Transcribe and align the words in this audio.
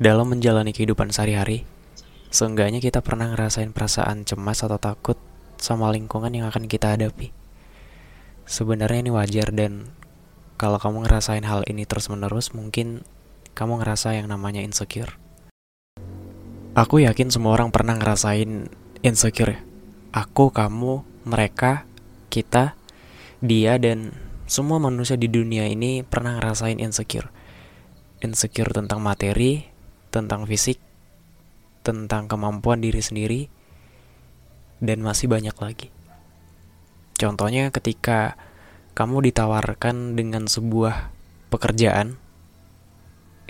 Dalam 0.00 0.32
menjalani 0.32 0.72
kehidupan 0.72 1.12
sehari-hari, 1.12 1.68
seenggaknya 2.32 2.80
kita 2.80 3.04
pernah 3.04 3.28
ngerasain 3.36 3.68
perasaan 3.76 4.24
cemas 4.24 4.64
atau 4.64 4.80
takut 4.80 5.20
sama 5.60 5.92
lingkungan 5.92 6.32
yang 6.32 6.48
akan 6.48 6.72
kita 6.72 6.96
hadapi. 6.96 7.36
Sebenarnya 8.48 9.04
ini 9.04 9.12
wajar 9.12 9.52
dan 9.52 9.92
kalau 10.56 10.80
kamu 10.80 11.04
ngerasain 11.04 11.44
hal 11.44 11.68
ini 11.68 11.84
terus-menerus, 11.84 12.56
mungkin 12.56 13.04
kamu 13.52 13.84
ngerasa 13.84 14.16
yang 14.16 14.32
namanya 14.32 14.64
insecure. 14.64 15.20
Aku 16.72 17.04
yakin 17.04 17.28
semua 17.28 17.60
orang 17.60 17.68
pernah 17.68 17.92
ngerasain 18.00 18.72
insecure 19.04 19.52
ya. 19.52 19.60
Aku, 20.16 20.48
kamu, 20.48 21.04
mereka, 21.28 21.84
kita, 22.32 22.72
dia, 23.44 23.76
dan 23.76 24.16
semua 24.48 24.80
manusia 24.80 25.20
di 25.20 25.28
dunia 25.28 25.68
ini 25.68 26.00
pernah 26.08 26.40
ngerasain 26.40 26.80
insecure. 26.80 27.28
Insecure 28.24 28.72
tentang 28.72 29.04
materi, 29.04 29.69
tentang 30.10 30.44
fisik, 30.44 30.82
tentang 31.86 32.26
kemampuan 32.26 32.82
diri 32.82 33.00
sendiri, 33.00 33.40
dan 34.82 35.00
masih 35.00 35.30
banyak 35.30 35.54
lagi. 35.56 35.88
Contohnya 37.16 37.70
ketika 37.70 38.34
kamu 38.98 39.30
ditawarkan 39.30 40.18
dengan 40.18 40.50
sebuah 40.50 41.12
pekerjaan 41.48 42.18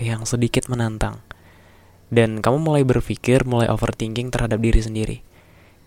yang 0.01 0.25
sedikit 0.29 0.69
menantang, 0.69 1.23
dan 2.11 2.43
kamu 2.43 2.59
mulai 2.59 2.83
berpikir, 2.83 3.47
mulai 3.47 3.71
overthinking 3.71 4.35
terhadap 4.35 4.59
diri 4.59 4.81
sendiri. 4.83 5.17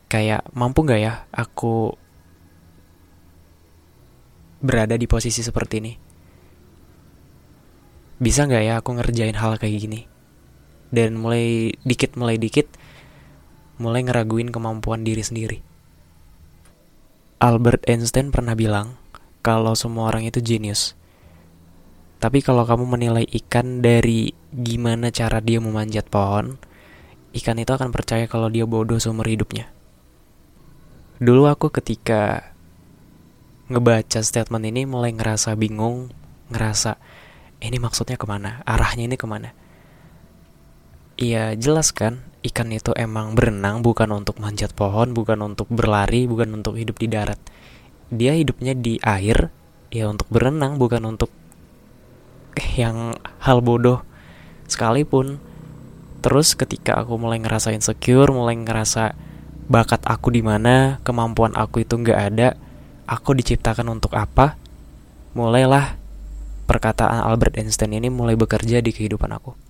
Kayak, 0.08 0.48
mampu 0.56 0.88
gak 0.88 1.02
ya 1.02 1.14
aku 1.36 2.00
berada 4.64 4.96
di 4.96 5.04
posisi 5.04 5.44
seperti 5.44 5.76
ini? 5.84 5.94
Bisa 8.24 8.48
gak 8.48 8.64
ya 8.64 8.80
aku 8.80 8.96
ngerjain 8.96 9.36
hal 9.36 9.60
kayak 9.60 9.76
gini? 9.84 10.12
Dan 10.94 11.18
mulai 11.18 11.74
dikit 11.82 12.14
mulai 12.14 12.38
dikit 12.38 12.70
mulai 13.82 14.06
ngeraguin 14.06 14.54
kemampuan 14.54 15.02
diri 15.02 15.26
sendiri. 15.26 15.58
Albert 17.42 17.90
Einstein 17.90 18.30
pernah 18.30 18.54
bilang 18.54 18.96
kalau 19.42 19.74
semua 19.74 20.08
orang 20.08 20.30
itu 20.30 20.40
jenius. 20.40 20.96
Tapi 22.22 22.40
kalau 22.40 22.64
kamu 22.64 22.88
menilai 22.88 23.26
ikan 23.44 23.84
dari 23.84 24.32
gimana 24.54 25.12
cara 25.12 25.44
dia 25.44 25.60
memanjat 25.60 26.08
pohon, 26.08 26.56
ikan 27.36 27.60
itu 27.60 27.76
akan 27.76 27.92
percaya 27.92 28.32
kalau 28.32 28.48
dia 28.48 28.64
bodoh 28.64 28.96
seumur 28.96 29.28
hidupnya. 29.28 29.68
Dulu 31.20 31.52
aku 31.52 31.68
ketika 31.68 32.56
ngebaca 33.68 34.24
statement 34.24 34.64
ini 34.64 34.88
mulai 34.88 35.12
ngerasa 35.12 35.60
bingung, 35.60 36.16
ngerasa 36.48 36.96
ini 37.60 37.76
maksudnya 37.76 38.16
ke 38.16 38.24
mana, 38.24 38.64
arahnya 38.64 39.12
ini 39.12 39.20
ke 39.20 39.28
mana. 39.28 39.52
Iya 41.14 41.53
jelas 41.53 41.94
kan, 41.94 42.25
ikan 42.42 42.73
itu 42.73 42.89
emang 42.97 43.38
berenang 43.38 43.86
bukan 43.86 44.09
untuk 44.17 44.42
manjat 44.42 44.73
pohon, 44.73 45.13
bukan 45.13 45.46
untuk 45.46 45.69
berlari, 45.69 46.25
bukan 46.25 46.57
untuk 46.57 46.74
hidup 46.74 46.97
di 46.97 47.06
darat. 47.06 47.38
Dia 48.09 48.34
hidupnya 48.34 48.74
di 48.74 48.97
air, 49.06 49.53
ya 49.94 50.09
untuk 50.09 50.25
berenang, 50.34 50.81
bukan 50.81 51.06
untuk 51.06 51.29
yang 52.73 53.13
hal 53.46 53.62
bodoh 53.62 54.02
sekalipun. 54.66 55.38
Terus 56.25 56.57
ketika 56.57 56.97
aku 56.97 57.22
mulai 57.22 57.38
ngerasa 57.38 57.69
insecure, 57.78 58.34
mulai 58.34 58.57
ngerasa 58.57 59.13
bakat 59.69 60.02
aku 60.09 60.34
di 60.34 60.41
mana, 60.41 60.97
kemampuan 61.06 61.53
aku 61.53 61.85
itu 61.85 61.94
nggak 61.94 62.19
ada, 62.34 62.57
aku 63.06 63.38
diciptakan 63.38 63.85
untuk 64.02 64.18
apa? 64.18 64.57
Mulailah 65.38 65.94
perkataan 66.66 67.22
Albert 67.22 67.53
Einstein 67.62 67.94
ini 67.94 68.09
mulai 68.09 68.34
bekerja 68.34 68.81
di 68.81 68.90
kehidupan 68.90 69.29
aku 69.29 69.62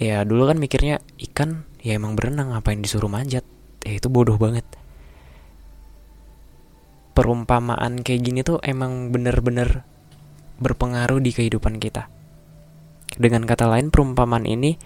ya 0.00 0.24
dulu 0.24 0.48
kan 0.48 0.56
mikirnya 0.56 1.04
ikan 1.30 1.68
ya 1.84 2.00
emang 2.00 2.16
berenang 2.16 2.56
apa 2.56 2.72
yang 2.72 2.80
disuruh 2.80 3.12
manjat? 3.12 3.44
Ya 3.84 3.92
itu 3.92 4.08
bodoh 4.08 4.40
banget. 4.40 4.64
Perumpamaan 7.12 8.00
kayak 8.00 8.20
gini 8.24 8.40
tuh 8.40 8.56
emang 8.64 9.12
bener-bener 9.12 9.84
berpengaruh 10.56 11.20
di 11.20 11.36
kehidupan 11.36 11.76
kita. 11.76 12.08
Dengan 13.20 13.44
kata 13.44 13.68
lain 13.68 13.92
perumpamaan 13.92 14.48
ini 14.48 14.80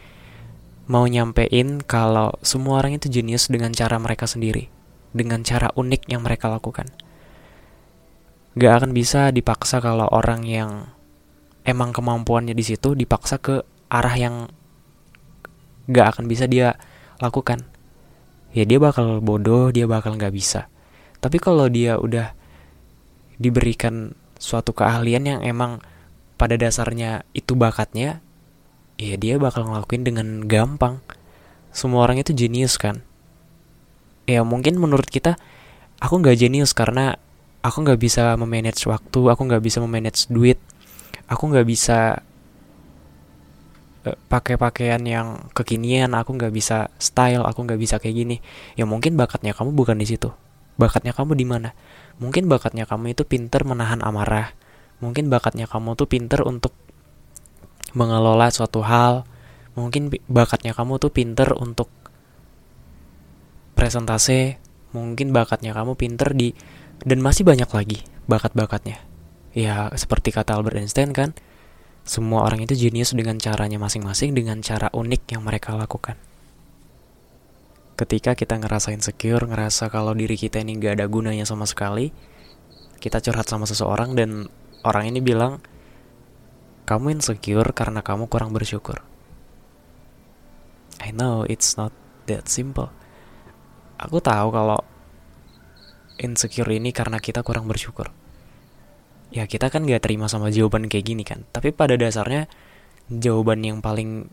mau 0.91 1.07
nyampein 1.07 1.79
kalau 1.87 2.35
semua 2.43 2.83
orang 2.83 2.99
itu 2.99 3.07
jenius 3.07 3.47
dengan 3.47 3.71
cara 3.71 3.97
mereka 4.03 4.27
sendiri 4.27 4.75
dengan 5.15 5.47
cara 5.47 5.71
unik 5.73 6.11
yang 6.11 6.27
mereka 6.27 6.51
lakukan. 6.51 6.91
Gak 8.59 8.83
akan 8.83 8.91
bisa 8.91 9.31
dipaksa 9.31 9.79
kalau 9.79 10.11
orang 10.11 10.43
yang 10.43 10.91
emang 11.63 11.95
kemampuannya 11.95 12.53
di 12.53 12.67
situ 12.67 12.99
dipaksa 12.99 13.39
ke 13.39 13.63
arah 13.89 14.15
yang 14.19 14.35
gak 15.91 16.17
akan 16.17 16.25
bisa 16.31 16.49
dia 16.49 16.77
lakukan. 17.21 17.65
Ya 18.55 18.63
dia 18.63 18.79
bakal 18.79 19.19
bodoh 19.19 19.75
dia 19.75 19.91
bakal 19.91 20.15
nggak 20.15 20.31
bisa. 20.31 20.71
Tapi 21.19 21.43
kalau 21.43 21.67
dia 21.67 21.99
udah 21.99 22.31
diberikan 23.41 24.15
suatu 24.39 24.71
keahlian 24.71 25.27
yang 25.27 25.41
emang 25.43 25.83
pada 26.39 26.55
dasarnya 26.55 27.27
itu 27.35 27.59
bakatnya 27.59 28.23
ya 28.95 29.19
dia 29.19 29.43
bakal 29.43 29.67
ngelakuin 29.67 30.07
dengan 30.07 30.47
gampang. 30.47 31.03
Semua 31.75 32.07
orang 32.07 32.23
itu 32.23 32.31
jenius 32.31 32.79
kan? 32.79 33.03
Ya 34.31 34.47
mungkin 34.47 34.79
menurut 34.79 35.11
kita 35.11 35.35
aku 35.99 36.23
nggak 36.23 36.39
jenius 36.39 36.71
karena 36.71 37.19
aku 37.65 37.83
nggak 37.83 37.99
bisa 37.99 38.39
memanage 38.39 38.87
waktu 38.87 39.21
aku 39.25 39.43
nggak 39.51 39.63
bisa 39.65 39.83
memanage 39.83 40.31
duit 40.31 40.61
aku 41.29 41.49
nggak 41.49 41.67
bisa 41.67 42.21
pakai 44.05 44.61
pakaian 44.61 45.01
yang 45.01 45.49
kekinian 45.57 46.13
aku 46.13 46.37
nggak 46.37 46.53
bisa 46.53 46.93
style 47.01 47.41
aku 47.49 47.65
nggak 47.65 47.81
bisa 47.81 47.97
kayak 47.97 48.17
gini. 48.17 48.37
Ya 48.77 48.85
mungkin 48.85 49.17
bakatnya 49.17 49.57
kamu 49.57 49.73
bukan 49.73 49.97
di 49.97 50.05
situ. 50.05 50.29
Bakatnya 50.77 51.17
kamu 51.17 51.33
di 51.39 51.47
mana? 51.49 51.73
Mungkin 52.21 52.47
bakatnya 52.47 52.85
kamu 52.85 53.17
itu 53.17 53.25
pinter 53.25 53.65
menahan 53.65 54.05
amarah. 54.05 54.53
Mungkin 55.01 55.33
bakatnya 55.33 55.65
kamu 55.65 55.97
tuh 55.97 56.07
pinter 56.07 56.45
untuk 56.45 56.77
mengelola 57.97 58.53
suatu 58.53 58.85
hal. 58.85 59.25
Mungkin 59.75 60.13
bakatnya 60.31 60.77
kamu 60.77 61.01
tuh 61.01 61.11
pinter 61.11 61.51
untuk 61.57 61.89
presentase. 63.75 64.61
Mungkin 64.95 65.35
bakatnya 65.35 65.75
kamu 65.75 65.99
pinter 65.99 66.31
di 66.37 66.55
dan 67.03 67.19
masih 67.19 67.43
banyak 67.43 67.71
lagi 67.71 67.99
bakat-bakatnya. 68.31 69.03
Ya 69.55 69.91
seperti 69.95 70.35
kata 70.35 70.55
Albert 70.59 70.83
Einstein 70.83 71.15
kan 71.15 71.35
semua 72.05 72.45
orang 72.45 72.69
itu 72.69 72.77
jenius 72.77 73.17
dengan 73.17 73.41
caranya 73.41 73.81
masing-masing, 73.81 74.37
dengan 74.37 74.61
cara 74.61 74.93
unik 74.93 75.23
yang 75.33 75.41
mereka 75.41 75.73
lakukan. 75.73 76.21
Ketika 77.97 78.37
kita 78.37 78.61
ngerasa 78.61 78.93
insecure, 78.93 79.49
ngerasa 79.49 79.89
kalau 79.89 80.13
diri 80.13 80.37
kita 80.37 80.61
ini 80.61 80.77
gak 80.77 81.01
ada 81.01 81.09
gunanya 81.09 81.49
sama 81.49 81.65
sekali, 81.65 82.13
kita 83.01 83.25
curhat 83.25 83.49
sama 83.49 83.65
seseorang 83.65 84.13
dan 84.13 84.53
orang 84.85 85.09
ini 85.09 85.25
bilang, 85.25 85.65
kamu 86.85 87.17
insecure 87.17 87.73
karena 87.73 88.05
kamu 88.05 88.29
kurang 88.29 88.53
bersyukur. 88.53 89.01
I 91.01 91.09
know 91.09 91.49
it's 91.49 91.81
not 91.81 91.97
that 92.29 92.53
simple. 92.53 92.93
Aku 93.97 94.21
tahu 94.21 94.53
kalau 94.53 94.85
insecure 96.21 96.69
ini 96.69 96.93
karena 96.93 97.17
kita 97.17 97.41
kurang 97.41 97.65
bersyukur 97.65 98.13
ya 99.35 99.51
kita 99.51 99.67
kan 99.67 99.83
gak 99.83 100.07
terima 100.07 100.31
sama 100.31 100.55
jawaban 100.55 100.87
kayak 100.87 101.11
gini 101.11 101.27
kan. 101.27 101.43
Tapi 101.51 101.75
pada 101.75 101.99
dasarnya 101.99 102.47
jawaban 103.11 103.67
yang 103.67 103.83
paling 103.83 104.31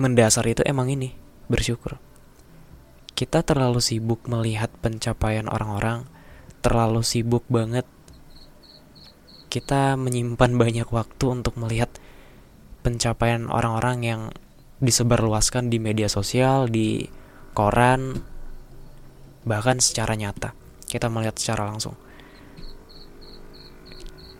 mendasar 0.00 0.48
itu 0.48 0.64
emang 0.64 0.88
ini 0.88 1.12
bersyukur. 1.52 2.00
Kita 3.14 3.44
terlalu 3.44 3.78
sibuk 3.78 4.24
melihat 4.26 4.72
pencapaian 4.80 5.46
orang-orang 5.46 6.08
terlalu 6.64 7.04
sibuk 7.04 7.44
banget 7.52 7.84
kita 9.52 9.94
menyimpan 9.94 10.56
banyak 10.58 10.88
waktu 10.88 11.24
untuk 11.30 11.54
melihat 11.60 11.92
pencapaian 12.82 13.46
orang-orang 13.52 13.98
yang 14.02 14.20
disebarluaskan 14.82 15.70
di 15.70 15.78
media 15.78 16.10
sosial, 16.10 16.66
di 16.66 17.06
koran, 17.54 18.18
bahkan 19.46 19.78
secara 19.78 20.18
nyata. 20.18 20.58
Kita 20.90 21.06
melihat 21.06 21.38
secara 21.38 21.70
langsung 21.70 21.94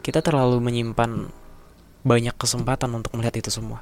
kita 0.04 0.20
terlalu 0.20 0.60
menyimpan 0.60 1.32
banyak 2.04 2.36
kesempatan 2.36 2.92
untuk 2.92 3.16
melihat 3.16 3.40
itu 3.40 3.48
semua. 3.48 3.80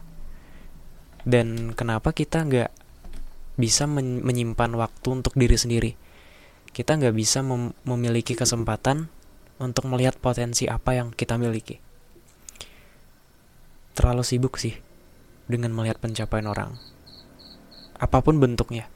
Dan 1.26 1.74
kenapa 1.74 2.14
kita 2.14 2.46
nggak 2.46 2.70
bisa 3.58 3.90
men 3.90 4.22
menyimpan 4.22 4.70
waktu 4.78 5.08
untuk 5.10 5.34
diri 5.34 5.58
sendiri? 5.58 5.90
Kita 6.70 6.94
nggak 6.94 7.14
bisa 7.18 7.42
mem 7.42 7.74
memiliki 7.82 8.38
kesempatan 8.38 9.10
untuk 9.58 9.90
melihat 9.90 10.14
potensi 10.22 10.70
apa 10.70 10.94
yang 10.94 11.10
kita 11.10 11.34
miliki. 11.34 11.82
Terlalu 13.98 14.22
sibuk 14.22 14.62
sih 14.62 14.78
dengan 15.50 15.74
melihat 15.74 15.98
pencapaian 15.98 16.46
orang. 16.46 16.78
Apa 17.98 18.22
pun 18.22 18.38
bentuknya, 18.38 18.86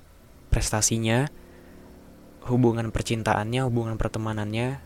prestasinya, 0.50 1.26
hubungan 2.46 2.94
percintaannya, 2.94 3.66
hubungan 3.66 3.98
pertemanannya, 3.98 4.78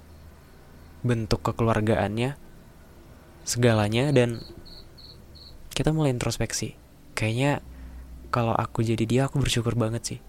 bentuk 1.00 1.40
kekeluargaannya, 1.40 2.36
segalanya 3.44 4.12
dan 4.12 4.44
kita 5.72 5.96
mulai 5.96 6.12
introspeksi. 6.12 6.76
Kayaknya 7.16 7.64
kalau 8.30 8.54
aku 8.54 8.84
jadi 8.84 9.04
dia 9.04 9.22
aku 9.26 9.42
bersyukur 9.42 9.74
banget 9.74 10.02
sih. 10.04 10.20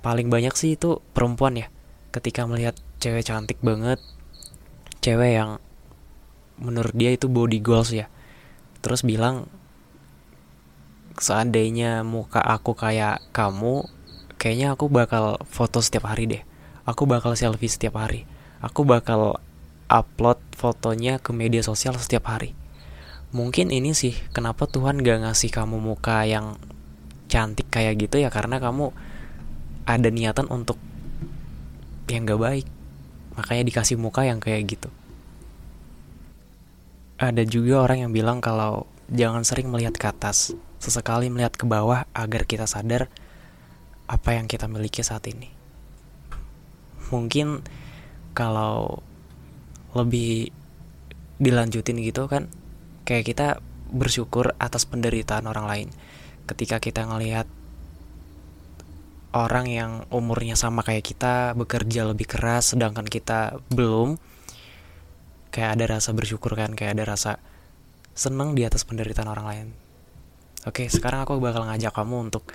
Paling 0.00 0.32
banyak 0.32 0.54
sih 0.56 0.74
itu 0.74 1.04
perempuan 1.12 1.58
ya. 1.58 1.68
Ketika 2.10 2.48
melihat 2.48 2.74
cewek 2.98 3.28
cantik 3.28 3.60
banget, 3.60 4.00
cewek 5.04 5.36
yang 5.38 5.50
menurut 6.58 6.94
dia 6.96 7.14
itu 7.14 7.30
body 7.30 7.62
goals 7.62 7.94
ya. 7.94 8.10
Terus 8.82 9.06
bilang 9.06 9.46
seandainya 11.18 12.06
muka 12.06 12.42
aku 12.42 12.74
kayak 12.78 13.22
kamu, 13.34 13.86
kayaknya 14.38 14.74
aku 14.74 14.86
bakal 14.90 15.38
foto 15.46 15.82
setiap 15.82 16.10
hari 16.10 16.30
deh. 16.30 16.42
Aku 16.88 17.04
bakal 17.04 17.36
selfie 17.36 17.68
setiap 17.68 18.00
hari. 18.00 18.24
Aku 18.64 18.82
bakal 18.82 19.38
upload 19.88 20.36
fotonya 20.52 21.16
ke 21.18 21.32
media 21.32 21.64
sosial 21.64 21.96
setiap 21.96 22.28
hari. 22.28 22.52
Mungkin 23.32 23.68
ini 23.68 23.92
sih 23.92 24.16
kenapa 24.32 24.64
Tuhan 24.64 25.04
gak 25.04 25.24
ngasih 25.24 25.52
kamu 25.52 25.80
muka 25.80 26.24
yang 26.24 26.56
cantik 27.28 27.68
kayak 27.68 28.00
gitu 28.00 28.20
ya 28.20 28.32
karena 28.32 28.56
kamu 28.56 28.92
ada 29.84 30.08
niatan 30.08 30.48
untuk 30.48 30.80
yang 32.08 32.24
gak 32.24 32.40
baik. 32.40 32.66
Makanya 33.36 33.64
dikasih 33.68 33.96
muka 34.00 34.24
yang 34.24 34.40
kayak 34.40 34.64
gitu. 34.68 34.88
Ada 37.18 37.44
juga 37.44 37.82
orang 37.84 38.08
yang 38.08 38.12
bilang 38.14 38.38
kalau 38.40 38.88
jangan 39.10 39.42
sering 39.42 39.68
melihat 39.68 39.96
ke 39.96 40.06
atas, 40.08 40.54
sesekali 40.78 41.28
melihat 41.32 41.56
ke 41.56 41.66
bawah 41.66 42.06
agar 42.14 42.46
kita 42.46 42.68
sadar 42.68 43.10
apa 44.08 44.36
yang 44.36 44.48
kita 44.48 44.70
miliki 44.70 45.04
saat 45.04 45.26
ini. 45.28 45.52
Mungkin 47.12 47.64
kalau 48.32 49.02
lebih 49.96 50.52
dilanjutin 51.38 52.02
gitu 52.02 52.26
kan 52.26 52.50
kayak 53.06 53.24
kita 53.24 53.48
bersyukur 53.88 54.52
atas 54.60 54.84
penderitaan 54.84 55.48
orang 55.48 55.64
lain. 55.64 55.88
Ketika 56.44 56.76
kita 56.80 57.08
ngelihat 57.08 57.48
orang 59.32 59.66
yang 59.68 59.92
umurnya 60.12 60.56
sama 60.56 60.84
kayak 60.84 61.04
kita 61.04 61.52
bekerja 61.56 62.08
lebih 62.08 62.28
keras 62.28 62.76
sedangkan 62.76 63.04
kita 63.04 63.60
belum 63.72 64.16
kayak 65.52 65.80
ada 65.80 65.84
rasa 66.00 66.12
bersyukur 66.12 66.52
kan 66.56 66.72
kayak 66.72 66.96
ada 66.96 67.04
rasa 67.16 67.32
seneng 68.12 68.52
di 68.52 68.64
atas 68.64 68.84
penderitaan 68.84 69.28
orang 69.28 69.46
lain. 69.46 69.68
Oke 70.66 70.90
sekarang 70.90 71.24
aku 71.24 71.40
bakal 71.40 71.64
ngajak 71.64 71.94
kamu 71.94 72.28
untuk 72.28 72.50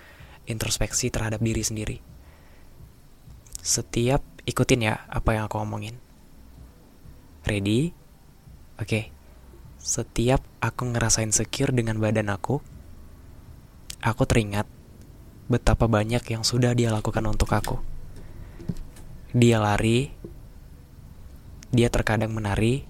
introspeksi 0.45 1.09
terhadap 1.09 1.39
diri 1.39 1.63
sendiri. 1.65 1.97
Setiap 3.63 4.21
ikutin 4.43 4.91
ya 4.91 4.95
apa 5.07 5.39
yang 5.39 5.47
aku 5.47 5.61
omongin 5.61 6.02
Ready? 7.43 7.91
Oke. 8.79 8.87
Okay. 8.87 9.03
Setiap 9.83 10.39
aku 10.63 10.95
ngerasain 10.95 11.35
secure 11.35 11.75
dengan 11.75 11.99
badan 11.99 12.31
aku, 12.31 12.63
aku 13.99 14.23
teringat 14.23 14.63
betapa 15.51 15.91
banyak 15.91 16.23
yang 16.23 16.47
sudah 16.47 16.71
dia 16.71 16.87
lakukan 16.87 17.27
untuk 17.27 17.51
aku. 17.51 17.83
Dia 19.35 19.59
lari, 19.59 20.07
dia 21.67 21.91
terkadang 21.91 22.31
menari, 22.31 22.87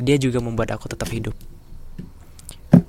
dia 0.00 0.16
juga 0.16 0.40
membuat 0.40 0.80
aku 0.80 0.88
tetap 0.88 1.12
hidup. 1.12 1.36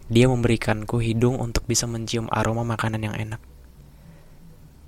Dia 0.08 0.32
memberikanku 0.32 1.04
hidung 1.04 1.44
untuk 1.44 1.68
bisa 1.68 1.92
mencium 1.92 2.32
aroma 2.32 2.64
makanan 2.64 3.04
yang 3.04 3.16
enak. 3.20 3.44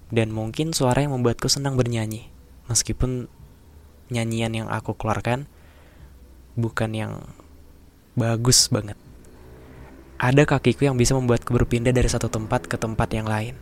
Dan 0.07 0.31
mungkin 0.31 0.71
suara 0.71 1.03
yang 1.03 1.19
membuatku 1.19 1.51
senang 1.51 1.75
bernyanyi, 1.75 2.31
meskipun 2.71 3.27
nyanyian 4.11 4.51
yang 4.51 4.67
aku 4.67 4.95
keluarkan 4.97 5.47
bukan 6.59 6.91
yang 6.93 7.13
bagus 8.13 8.69
banget. 8.69 8.97
Ada 10.21 10.47
kakiku 10.47 10.87
yang 10.87 10.95
bisa 10.95 11.17
membuatku 11.17 11.51
berpindah 11.51 11.91
dari 11.91 12.07
satu 12.07 12.31
tempat 12.31 12.69
ke 12.69 12.79
tempat 12.79 13.11
yang 13.11 13.27
lain. 13.27 13.59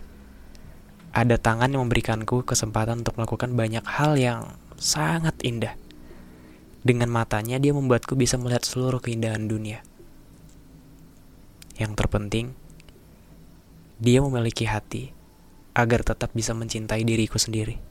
Ada 1.12 1.42
tangan 1.42 1.74
yang 1.74 1.84
memberikanku 1.84 2.46
kesempatan 2.46 3.04
untuk 3.04 3.18
melakukan 3.20 3.52
banyak 3.58 3.84
hal 3.84 4.16
yang 4.16 4.56
sangat 4.78 5.36
indah. 5.44 5.76
Dengan 6.82 7.10
matanya 7.10 7.58
dia 7.58 7.74
membuatku 7.74 8.14
bisa 8.14 8.38
melihat 8.38 8.64
seluruh 8.64 9.02
keindahan 9.02 9.46
dunia. 9.46 9.84
Yang 11.78 11.92
terpenting, 11.98 12.54
dia 13.98 14.22
memiliki 14.22 14.70
hati 14.70 15.14
agar 15.74 16.06
tetap 16.06 16.34
bisa 16.34 16.54
mencintai 16.54 17.02
diriku 17.02 17.42
sendiri. 17.42 17.91